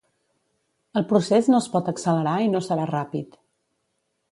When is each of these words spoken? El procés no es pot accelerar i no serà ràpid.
El 1.01 1.05
procés 1.11 1.51
no 1.51 1.59
es 1.65 1.67
pot 1.75 1.93
accelerar 1.93 2.35
i 2.47 2.51
no 2.55 2.65
serà 2.71 2.91
ràpid. 2.95 3.39